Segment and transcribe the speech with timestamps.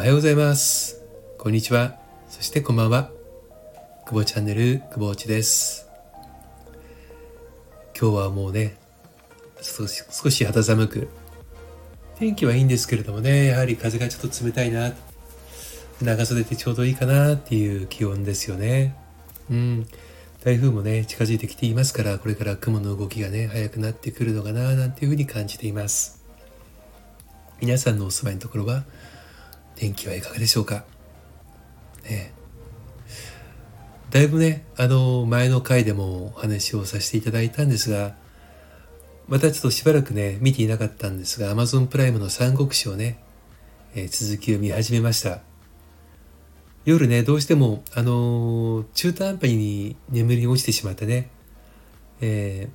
[0.00, 1.02] おはようございます。
[1.36, 1.98] こんにちは。
[2.26, 3.10] そしてこんばんは。
[4.06, 5.90] 久保チャンネル久保内です。
[7.94, 8.78] 今日はもうね
[9.60, 11.08] 少し少し肌寒く。
[12.18, 14.94] 天気はいいんですけれどもねやはり風がちょっと冷たいな。
[16.00, 18.96] 長袖でちょうどいいかなっていう気温ですよね。
[19.50, 19.86] うん。
[20.42, 26.24] 台風もね近づいてきていますからこれから雲の動きがね早くなってくるのかななんていうふうに感じています。
[27.60, 28.84] 皆さんのお住まいのところは
[29.80, 30.84] 天気はいかがでしょうか？
[32.04, 32.34] ね
[34.10, 38.14] だいぶねあの前の回でもお話をさせていただいたんですが
[39.26, 43.22] またちょっとしばらくね見ていなかったんですが Amazon プライムの三国志をね、
[43.94, 45.40] えー、続きを見始めました。
[46.84, 51.30] 夜ね、どうしても、あのー、中途半端に眠りに落ちてしまってね、
[52.20, 52.68] え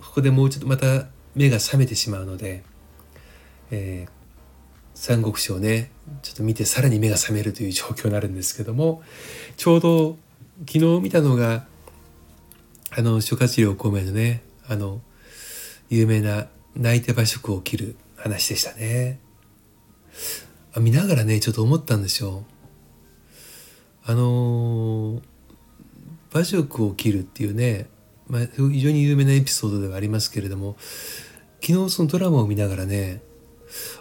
[0.00, 2.62] ー、ここでもうちょっとまた目が覚めてしまうので、
[3.72, 4.19] えー、
[5.00, 9.02] 三国志をね、ちょっと見てさらに目が覚めるという状況になるんですけども、
[9.56, 10.18] ちょうど
[10.68, 11.64] 昨日見たのが、
[12.90, 15.00] あの、諸葛亮孔明のね、あの、
[15.88, 19.18] 有名な泣いて馬食を切る話でしたね。
[20.74, 22.44] あ見ながらね、ちょっと思ったんですよ。
[24.04, 25.22] あの、
[26.30, 27.86] 馬食を切るっていうね、
[28.28, 30.76] まあ、非常に有名なエピソードではありますけれども
[31.60, 33.22] 昨日そのドラマを見ながらね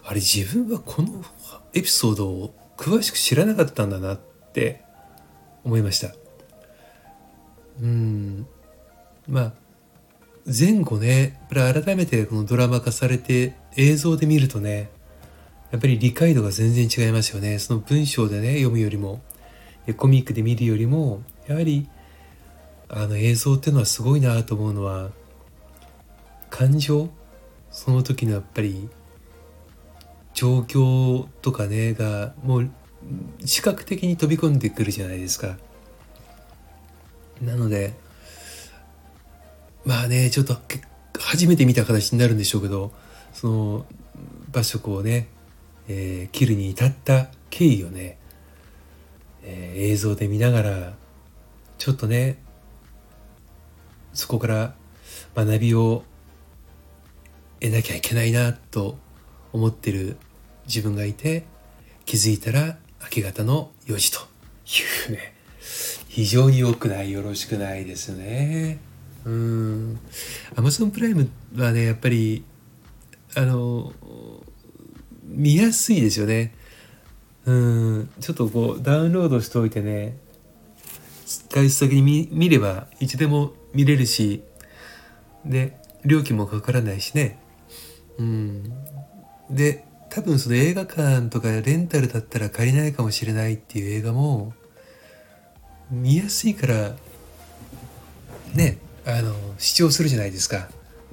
[0.05, 1.23] あれ自分はこの
[1.73, 4.19] エピソードを詳しく知らなかったんだなっ
[4.53, 4.81] て
[5.63, 6.13] 思いました。
[7.81, 8.47] うん。
[9.27, 9.53] まあ
[10.45, 14.89] 前後ね改めてこのドラマ化されて映像で見るとね
[15.71, 17.59] やっぱり理解度が全然違いますよね。
[17.59, 19.21] その文章でね読むよりも
[19.97, 21.87] コミックで見るよりもやはり
[22.89, 25.11] あの映像っていうのはすごいなと思うのは
[26.49, 27.09] 感情？
[27.69, 28.89] その時のやっぱり
[30.39, 32.71] 状況とかねがもう
[33.45, 35.57] 視覚的に飛び込んでくるじゃないですか。
[37.41, 37.93] なので
[39.85, 40.57] まあねちょっと
[41.19, 42.91] 初めて見た形になるんでしょうけど
[43.33, 43.85] その
[44.51, 45.27] 場所をね、
[45.87, 48.19] えー、切るに至った経緯をね
[49.43, 50.93] えー、映像で見ながら
[51.77, 52.37] ちょっとね
[54.13, 54.73] そこから
[55.35, 56.03] 学びを
[57.59, 58.97] 得なきゃいけないなと
[59.53, 60.17] 思ってる
[60.69, 61.43] 自分がいて
[62.05, 64.19] 気づいたら明け方の4時と。
[64.19, 65.33] いうね。
[66.07, 68.79] 非常に良くないよろしくないですね。
[69.25, 69.99] うん。
[70.55, 72.43] アマゾンプライムはねやっぱり
[73.35, 73.93] あの
[75.23, 76.53] 見やすいですよね。
[77.45, 78.09] うん。
[78.19, 80.17] ちょっとこうダウンロードしておいてね
[81.25, 84.43] 外出先に見見ればいつでも見れるし
[85.45, 87.39] で料金もかからないしね。
[88.17, 88.63] うん。
[89.49, 94.53] で多分その映画館とかレンタルだったら借りないかもしれないっていう映画も
[95.91, 96.95] 見やすいから
[98.53, 100.69] ねあの視聴するじゃないですか。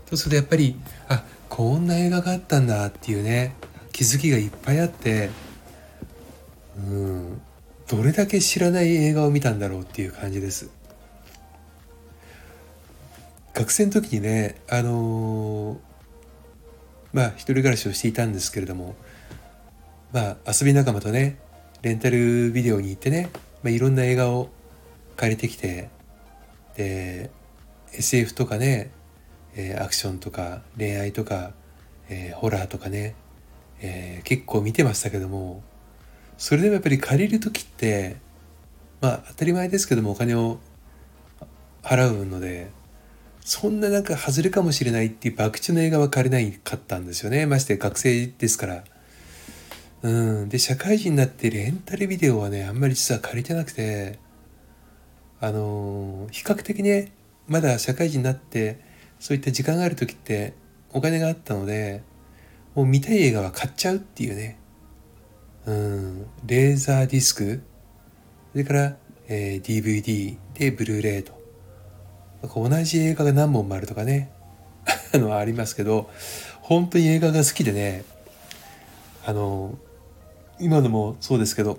[0.07, 0.77] そうするとやっぱり
[1.09, 3.55] あこんな映画があったんだっていうね
[3.93, 5.31] 気づきがいっぱいあって
[6.77, 7.41] うん
[7.89, 10.71] どれだけ知らない映画を見たんだろうっていう感じです
[13.55, 15.81] 学生の時にねあの、
[17.17, 18.95] まあ一人暮らしをしていたんですけれども
[20.13, 21.39] まあ遊び仲間とね
[21.81, 23.31] レンタルビデオに行ってね、
[23.63, 24.51] まあ、いろんな映画を
[25.17, 25.89] 借りてきて
[26.77, 27.31] で
[27.95, 28.91] SF とかね、
[29.55, 31.53] えー、アクションとか恋愛とか、
[32.11, 33.15] えー、ホラーとかね、
[33.81, 35.63] えー、結構見てましたけども
[36.37, 38.17] それでもやっぱり借りる時って
[39.01, 40.59] まあ当たり前ですけどもお金を
[41.83, 42.71] 払うので
[43.47, 47.47] そんななんか外れかもしれないっていう博打の映画は借りないかったんですよね。
[47.47, 48.85] まして学生ですから。
[50.03, 50.11] う
[50.47, 50.49] ん。
[50.49, 54.19] で社会人になってレンタルビデオはねあんまり実は借りてなくて。
[55.39, 57.13] あのー、比較的ね
[57.47, 58.81] まだ社会人になって
[59.21, 60.55] そういった時間がある時って
[60.93, 62.03] お金があったので
[62.75, 64.59] もう見たい映画は買っちゃうっていうね。
[65.67, 67.63] うん、レーザーディスク、
[68.53, 68.97] それから、
[69.29, 71.36] えー、DVD でブルーレイと。
[72.55, 74.31] 同じ映画が何本もあるとかね、
[75.15, 76.11] あの、ありますけど、
[76.61, 78.05] 本当に映画が好きでね、
[79.25, 79.79] あの、
[80.61, 81.79] 今のもそうですけど、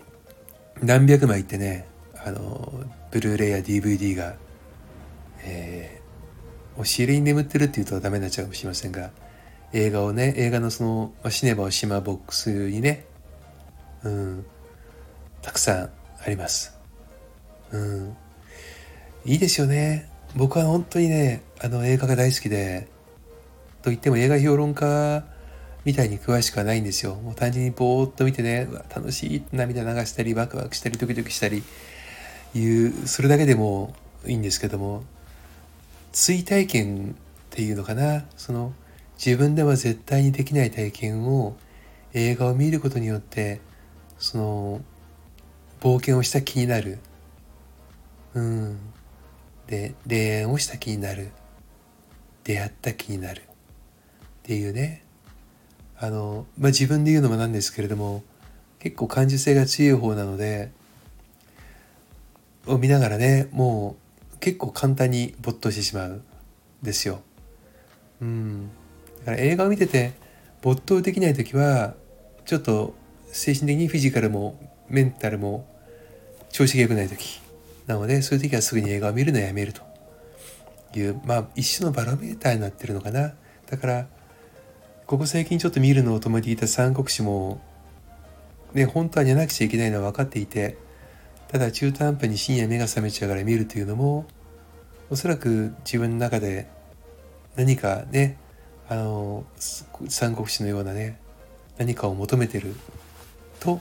[0.81, 1.86] 何百枚ってね、
[2.16, 2.72] あの、
[3.12, 4.36] ブルーレイや DVD が、
[5.44, 9.12] えー、押し入れに眠ってるっていうとダメになっちゃうかもしれませんが、
[9.74, 13.06] 映画をね、映画のその、まあ、シネマを島ボックスにね、
[14.04, 14.46] うん、
[15.42, 16.78] たくさんあります。
[17.72, 18.18] うん、
[19.25, 20.10] いいですよね。
[20.35, 22.88] 僕は本当にね、あの映画が大好きで、
[23.81, 25.24] と言っても映画評論家
[25.85, 27.15] みたいに詳しくはないんですよ。
[27.15, 31.63] もう単純にぼーっと見てね、楽しい涙流したり、ワクワクしたり、ドキドキしたり、
[32.53, 33.95] いう、それだけでも
[34.25, 35.03] いいんですけども、
[36.12, 37.15] 追体験っ
[37.51, 38.73] ていうのかな、その
[39.18, 41.56] 自分では絶対にできない体験を
[42.13, 43.62] 映画を見ることによって、
[44.19, 44.81] その
[45.80, 47.00] 冒険をした気になる。
[48.33, 48.80] うん。
[49.68, 51.30] で、恋愛をした気になる。
[52.44, 53.42] 出会った気になる。
[53.42, 53.44] っ
[54.44, 55.04] ていうね。
[56.00, 58.24] あの、まあ、自分で言うのもなんですけれども、
[58.80, 60.72] 結構感受性が強い方なので、
[62.68, 63.96] を見ながらね、も
[64.36, 66.24] う結構簡単に没頭してしまうん
[66.84, 67.22] ですよ。
[68.22, 68.69] うん。
[69.19, 70.14] だから映画を見てて
[70.62, 71.96] 没頭できない時は、
[72.46, 72.94] ちょっと
[73.28, 74.60] 精神的にフィジカルも
[74.90, 75.66] メンタルも
[76.50, 77.42] 調子が良くない時
[77.88, 79.81] なのでそういう時はすぐに映画を見るのをやめると
[80.95, 83.34] いうまあ一種のバロメーターになってるのかな
[83.69, 84.07] だから
[85.06, 87.62] ここ最近ちょっと見るのを止めていた三国志も
[88.74, 90.78] ね本当は寝なくちゃいけないのは分かっていて
[91.48, 94.25] ただ中途半端に深夜目が覚めちゃうから見るというのも
[95.10, 96.68] おそらく自分の中で
[97.56, 98.38] 何かね
[98.90, 101.19] あの三国志のようなね
[101.78, 102.75] 何かを求めてる
[103.60, 103.80] と、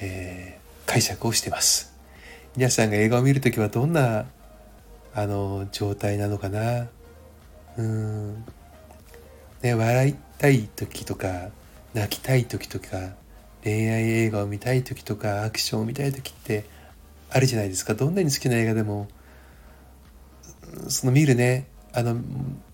[0.00, 1.89] えー、解釈をしてます。
[2.56, 4.26] 皆さんが映画を見るときはどんな
[5.14, 6.88] あの状態なのかな。
[7.78, 8.44] うん。
[9.62, 11.50] ね笑いたい時とか
[11.94, 13.14] 泣きたい時とか
[13.62, 16.64] 恋愛映画を見たい時とかアクションを見たい時って
[17.30, 17.94] あるじゃないですか。
[17.94, 19.08] どんなに好きな映画でも
[20.88, 22.16] その見るねあの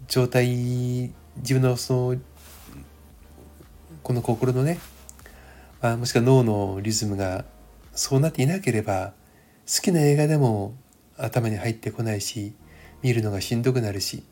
[0.09, 1.13] 状態自
[1.53, 2.21] 分のその
[4.03, 4.79] この心のね
[5.83, 7.45] まあ、もしくは脳のリズムが
[7.93, 9.13] そうなっていなければ
[9.67, 10.75] 好きな映画でも
[11.17, 12.55] 頭に入ってこないし
[13.03, 14.25] 見るのがしんどくなるし。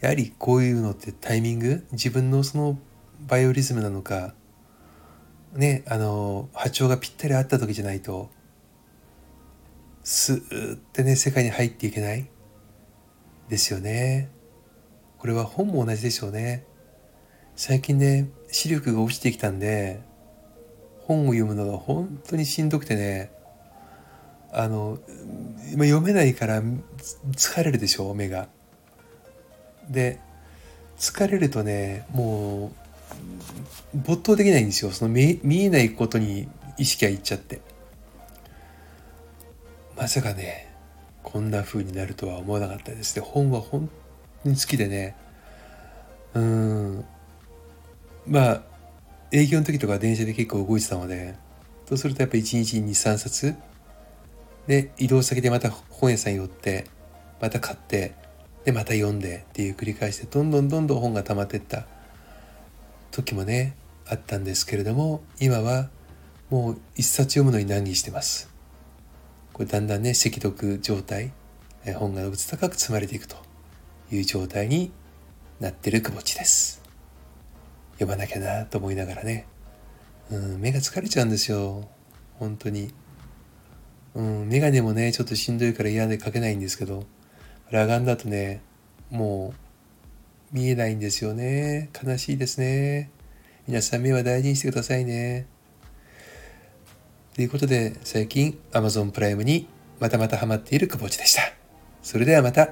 [0.00, 2.78] やはりこういうのってタイミング自分のその
[3.26, 4.34] バイオリズムなのか
[5.54, 8.28] ねあの波長がぴったり合った時じゃないと
[10.02, 12.28] スーってね世界に入っていけない。
[13.48, 14.30] ですよね。
[15.18, 16.64] これは本も同じでしょうね。
[17.56, 20.02] 最近ね視力が落ちてきたんで
[21.06, 23.30] 本を読むのが本当にしんどくてね。
[24.52, 24.98] あの
[25.72, 28.48] 読めないから疲れるでしょ目が。
[29.88, 30.20] で
[30.96, 32.72] 疲れるとねも
[33.94, 34.92] う没頭できないんですよ。
[34.92, 36.48] その見えないことに
[36.78, 37.60] 意識がいっちゃって。
[39.96, 40.72] まさかね
[41.22, 43.16] こんな風になるとは思わなかったです。
[43.18, 43.90] ね本は本
[44.42, 45.16] 当に好きでね。
[46.34, 47.04] うん。
[48.26, 48.62] まあ
[49.36, 51.34] 営業の時とか電車で結構動いてたので
[51.86, 53.56] そうするとやっぱ1日に23冊。
[54.68, 56.86] で移動先でまた本屋さん寄って
[57.40, 58.14] また買って
[58.64, 61.84] でまた読んでっていう繰り返しでどんどんどんどん本が溜まってった
[63.10, 63.76] 時もね
[64.08, 65.90] あったんですけれども今は
[66.48, 68.48] もう一冊読むのに難儀してます。
[69.52, 71.32] これだんだんね赤読状態
[71.96, 73.36] 本が物高く積まれていくと
[74.12, 74.92] いう状態に
[75.58, 76.83] なってるくぼちです。
[77.94, 79.46] 読まなきゃなと思いながらね、
[80.30, 81.88] うん、目が疲れちゃうんですよ。
[82.38, 82.92] 本当に。
[84.14, 87.04] うん眼鏡もねちょっとしんどいから嫌でかけないんですけど。
[87.66, 88.60] 裸眼だとね
[89.10, 89.54] も
[90.52, 91.90] う見えないんですよね。
[92.04, 93.10] 悲しいですね。
[93.66, 95.46] 皆さん目は大事にしてくださいね。
[97.34, 99.66] ということで最近 Amazon プライムに
[99.98, 101.42] またまたハマっている久保地でした。
[102.02, 102.70] それではまた。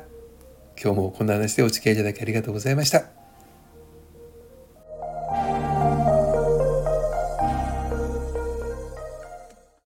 [0.83, 3.22] 今日もこんな話でお付き合いいただきありがとうございました。